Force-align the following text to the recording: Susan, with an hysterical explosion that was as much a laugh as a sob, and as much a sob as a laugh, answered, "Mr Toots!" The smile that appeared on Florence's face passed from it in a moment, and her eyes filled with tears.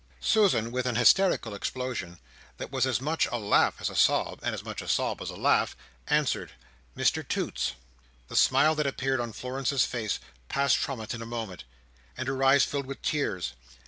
Susan, 0.19 0.71
with 0.71 0.87
an 0.87 0.95
hysterical 0.95 1.53
explosion 1.53 2.17
that 2.57 2.71
was 2.71 2.87
as 2.87 2.99
much 2.99 3.27
a 3.27 3.37
laugh 3.37 3.75
as 3.79 3.87
a 3.87 3.95
sob, 3.95 4.39
and 4.41 4.55
as 4.55 4.63
much 4.63 4.81
a 4.81 4.87
sob 4.87 5.21
as 5.21 5.29
a 5.29 5.35
laugh, 5.35 5.77
answered, 6.07 6.53
"Mr 6.97 7.27
Toots!" 7.27 7.73
The 8.27 8.35
smile 8.35 8.73
that 8.73 8.87
appeared 8.87 9.19
on 9.19 9.31
Florence's 9.31 9.85
face 9.85 10.19
passed 10.49 10.77
from 10.77 10.99
it 11.01 11.13
in 11.13 11.21
a 11.21 11.27
moment, 11.27 11.65
and 12.17 12.27
her 12.27 12.43
eyes 12.43 12.63
filled 12.65 12.87
with 12.87 13.03
tears. 13.03 13.53